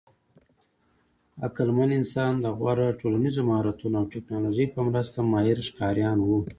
عقلمن 1.45 1.89
انسان 1.99 2.33
د 2.39 2.45
غوره 2.57 2.87
ټولنیزو 3.01 3.41
مهارتونو 3.49 3.95
او 3.99 4.05
ټېکنالوژۍ 4.13 4.65
په 4.73 4.79
مرسته 4.87 5.17
ماهر 5.31 5.57
ښکاریان 5.67 6.17
وو. 6.21 6.37